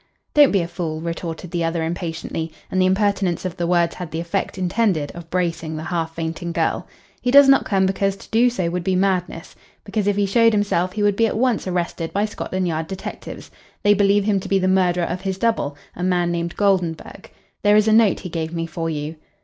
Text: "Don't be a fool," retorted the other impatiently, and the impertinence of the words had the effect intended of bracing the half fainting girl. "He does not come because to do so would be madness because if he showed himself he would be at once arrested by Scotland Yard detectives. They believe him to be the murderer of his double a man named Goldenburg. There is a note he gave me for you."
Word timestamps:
"Don't 0.33 0.49
be 0.51 0.61
a 0.61 0.67
fool," 0.67 0.99
retorted 0.99 1.51
the 1.51 1.63
other 1.63 1.83
impatiently, 1.83 2.51
and 2.71 2.81
the 2.81 2.87
impertinence 2.87 3.45
of 3.45 3.55
the 3.57 3.67
words 3.67 3.93
had 3.93 4.09
the 4.09 4.19
effect 4.19 4.57
intended 4.57 5.11
of 5.11 5.29
bracing 5.29 5.75
the 5.77 5.83
half 5.83 6.15
fainting 6.15 6.51
girl. 6.51 6.87
"He 7.21 7.29
does 7.29 7.47
not 7.47 7.65
come 7.65 7.85
because 7.85 8.15
to 8.15 8.29
do 8.31 8.49
so 8.49 8.67
would 8.71 8.83
be 8.83 8.95
madness 8.95 9.55
because 9.83 10.07
if 10.07 10.15
he 10.15 10.25
showed 10.25 10.53
himself 10.53 10.93
he 10.93 11.03
would 11.03 11.15
be 11.15 11.27
at 11.27 11.37
once 11.37 11.67
arrested 11.67 12.11
by 12.13 12.25
Scotland 12.25 12.67
Yard 12.67 12.87
detectives. 12.87 13.51
They 13.83 13.93
believe 13.93 14.23
him 14.23 14.39
to 14.39 14.49
be 14.49 14.57
the 14.57 14.67
murderer 14.67 15.05
of 15.05 15.21
his 15.21 15.37
double 15.37 15.77
a 15.95 16.01
man 16.01 16.31
named 16.31 16.57
Goldenburg. 16.57 17.29
There 17.61 17.75
is 17.77 17.87
a 17.87 17.93
note 17.93 18.21
he 18.21 18.29
gave 18.29 18.51
me 18.55 18.65
for 18.65 18.89
you." 18.89 19.17